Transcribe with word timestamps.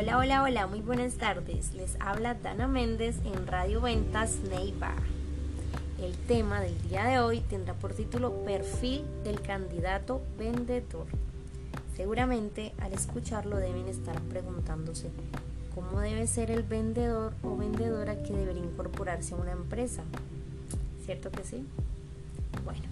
Hola, 0.00 0.16
hola, 0.16 0.42
hola, 0.44 0.66
muy 0.66 0.80
buenas 0.80 1.16
tardes. 1.16 1.74
Les 1.74 1.94
habla 2.00 2.32
Dana 2.32 2.66
Méndez 2.66 3.16
en 3.22 3.46
Radio 3.46 3.82
Ventas 3.82 4.36
Neiva. 4.48 4.94
El 6.00 6.16
tema 6.26 6.58
del 6.62 6.80
día 6.88 7.04
de 7.04 7.18
hoy 7.18 7.40
tendrá 7.40 7.74
por 7.74 7.92
título 7.92 8.32
Perfil 8.46 9.04
del 9.24 9.42
candidato 9.42 10.22
vendedor. 10.38 11.04
Seguramente 11.98 12.72
al 12.78 12.94
escucharlo 12.94 13.58
deben 13.58 13.88
estar 13.88 14.18
preguntándose 14.22 15.10
cómo 15.74 16.00
debe 16.00 16.26
ser 16.26 16.50
el 16.50 16.62
vendedor 16.62 17.34
o 17.42 17.58
vendedora 17.58 18.22
que 18.22 18.32
debería 18.32 18.64
incorporarse 18.64 19.34
a 19.34 19.36
una 19.36 19.52
empresa. 19.52 20.02
¿Cierto 21.04 21.30
que 21.30 21.44
sí? 21.44 21.66
Bueno, 22.64 22.84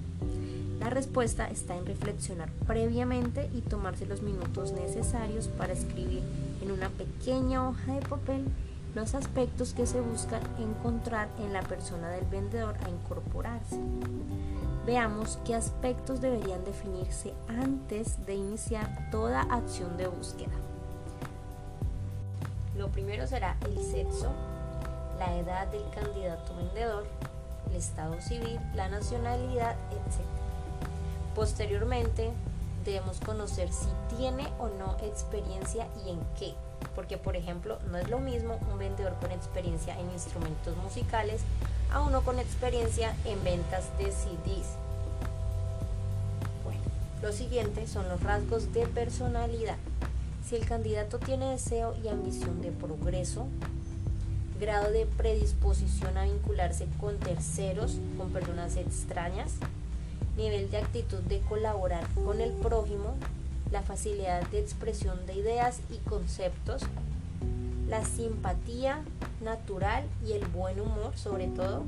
la 0.88 0.94
respuesta 0.94 1.50
está 1.50 1.76
en 1.76 1.84
reflexionar 1.84 2.48
previamente 2.66 3.50
y 3.52 3.60
tomarse 3.60 4.06
los 4.06 4.22
minutos 4.22 4.72
necesarios 4.72 5.46
para 5.48 5.74
escribir 5.74 6.22
en 6.62 6.70
una 6.70 6.88
pequeña 6.88 7.68
hoja 7.68 7.92
de 7.92 8.00
papel 8.00 8.46
los 8.94 9.14
aspectos 9.14 9.74
que 9.74 9.86
se 9.86 10.00
buscan 10.00 10.40
encontrar 10.58 11.28
en 11.40 11.52
la 11.52 11.60
persona 11.60 12.08
del 12.08 12.24
vendedor 12.24 12.74
a 12.82 12.88
incorporarse. 12.88 13.78
Veamos 14.86 15.38
qué 15.44 15.54
aspectos 15.54 16.22
deberían 16.22 16.64
definirse 16.64 17.34
antes 17.48 18.24
de 18.24 18.36
iniciar 18.36 19.10
toda 19.10 19.42
acción 19.42 19.94
de 19.98 20.08
búsqueda. 20.08 20.56
Lo 22.78 22.88
primero 22.88 23.26
será 23.26 23.58
el 23.66 23.76
sexo, 23.84 24.32
la 25.18 25.36
edad 25.36 25.66
del 25.66 25.84
candidato 25.90 26.56
vendedor, 26.56 27.04
el 27.68 27.76
estado 27.76 28.18
civil, 28.22 28.58
la 28.74 28.88
nacionalidad, 28.88 29.76
etc. 29.90 30.47
Posteriormente, 31.38 32.32
debemos 32.84 33.20
conocer 33.20 33.68
si 33.72 33.86
tiene 34.16 34.48
o 34.58 34.66
no 34.70 34.96
experiencia 35.04 35.86
y 36.04 36.10
en 36.10 36.18
qué. 36.36 36.52
Porque, 36.96 37.16
por 37.16 37.36
ejemplo, 37.36 37.78
no 37.92 37.98
es 37.98 38.10
lo 38.10 38.18
mismo 38.18 38.58
un 38.72 38.76
vendedor 38.76 39.14
con 39.20 39.30
experiencia 39.30 39.96
en 40.00 40.10
instrumentos 40.10 40.76
musicales 40.78 41.42
a 41.92 42.00
uno 42.00 42.22
con 42.22 42.40
experiencia 42.40 43.14
en 43.24 43.44
ventas 43.44 43.84
de 43.98 44.06
CDs. 44.06 44.66
Bueno, 46.64 46.82
lo 47.22 47.30
siguiente 47.30 47.86
son 47.86 48.08
los 48.08 48.20
rasgos 48.20 48.72
de 48.72 48.88
personalidad. 48.88 49.76
Si 50.44 50.56
el 50.56 50.66
candidato 50.66 51.20
tiene 51.20 51.50
deseo 51.50 51.94
y 52.02 52.08
ambición 52.08 52.62
de 52.62 52.72
progreso, 52.72 53.46
grado 54.58 54.90
de 54.90 55.06
predisposición 55.06 56.18
a 56.18 56.24
vincularse 56.24 56.88
con 56.98 57.16
terceros, 57.18 57.98
con 58.16 58.32
personas 58.32 58.74
extrañas, 58.76 59.52
nivel 60.36 60.70
de 60.70 60.78
actitud 60.78 61.18
de 61.18 61.40
colaborar 61.40 62.06
con 62.24 62.40
el 62.40 62.52
prójimo, 62.52 63.16
la 63.70 63.82
facilidad 63.82 64.46
de 64.48 64.60
expresión 64.60 65.26
de 65.26 65.34
ideas 65.34 65.80
y 65.90 65.96
conceptos, 66.08 66.82
la 67.88 68.04
simpatía 68.04 69.02
natural 69.42 70.04
y 70.26 70.32
el 70.32 70.46
buen 70.46 70.80
humor 70.80 71.16
sobre 71.16 71.48
todo, 71.48 71.82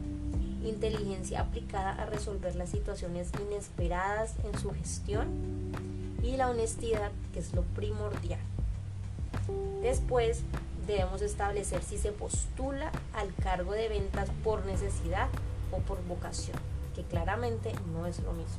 inteligencia 0.65 1.41
aplicada 1.41 1.93
a 1.93 2.07
resolver 2.07 2.55
las 2.57 2.71
situaciones 2.71 3.31
inesperadas 3.41 4.35
en 4.45 4.59
su 4.59 4.73
gestión 4.73 5.29
y 6.23 6.37
la 6.37 6.51
honestidad 6.51 7.13
que 7.33 7.39
es 7.39 7.55
lo 7.55 7.63
primordial. 7.63 8.41
Después 9.81 10.43
debemos 10.87 11.23
establecer 11.23 11.83
si 11.83 11.99
se 11.99 12.13
postula 12.13 12.91
al 13.15 13.35
cargo 13.37 13.73
de 13.73 13.89
ventas 13.89 14.29
por 14.43 14.67
necesidad 14.67 15.29
o 15.73 15.79
por 15.79 16.05
vocación 16.07 16.59
que 16.95 17.03
claramente 17.03 17.73
no 17.93 18.07
es 18.07 18.19
lo 18.21 18.33
mismo. 18.33 18.59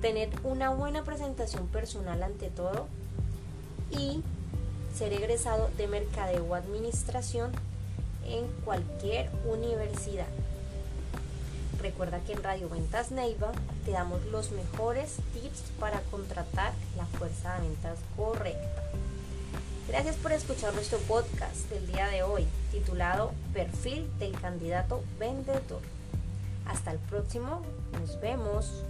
Tener 0.00 0.30
una 0.44 0.70
buena 0.70 1.04
presentación 1.04 1.66
personal 1.68 2.22
ante 2.22 2.48
todo 2.48 2.86
y 3.90 4.22
ser 4.96 5.12
egresado 5.12 5.70
de 5.76 5.86
mercadeo 5.86 6.44
o 6.44 6.54
administración 6.54 7.52
en 8.26 8.46
cualquier 8.64 9.30
universidad. 9.44 10.26
Recuerda 11.80 12.20
que 12.20 12.32
en 12.32 12.42
Radio 12.42 12.68
Ventas 12.68 13.10
Neiva 13.10 13.52
te 13.84 13.92
damos 13.92 14.24
los 14.26 14.52
mejores 14.52 15.16
tips 15.32 15.62
para 15.78 16.00
contratar 16.10 16.72
la 16.96 17.06
fuerza 17.06 17.54
de 17.54 17.68
ventas 17.68 17.98
correcta. 18.16 18.82
Gracias 19.88 20.16
por 20.16 20.32
escuchar 20.32 20.74
nuestro 20.74 20.98
podcast 20.98 21.68
del 21.70 21.86
día 21.86 22.06
de 22.08 22.22
hoy, 22.22 22.46
titulado 22.70 23.32
Perfil 23.52 24.08
del 24.18 24.38
candidato 24.38 25.02
vendedor. 25.18 25.80
Hasta 26.66 26.92
el 26.92 26.98
próximo, 26.98 27.62
nos 27.98 28.20
vemos. 28.20 28.84